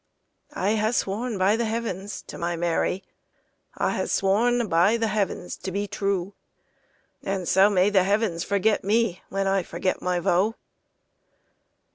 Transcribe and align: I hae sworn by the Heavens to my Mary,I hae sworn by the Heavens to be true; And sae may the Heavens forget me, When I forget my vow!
I 0.55 0.73
hae 0.77 0.93
sworn 0.93 1.37
by 1.37 1.55
the 1.55 1.65
Heavens 1.65 2.23
to 2.23 2.39
my 2.39 2.55
Mary,I 2.55 3.91
hae 3.95 4.07
sworn 4.07 4.67
by 4.67 4.97
the 4.97 5.09
Heavens 5.09 5.55
to 5.57 5.71
be 5.71 5.85
true; 5.87 6.33
And 7.21 7.47
sae 7.47 7.69
may 7.69 7.91
the 7.91 8.01
Heavens 8.03 8.43
forget 8.43 8.83
me, 8.83 9.21
When 9.29 9.45
I 9.45 9.61
forget 9.61 10.01
my 10.01 10.19
vow! 10.19 10.55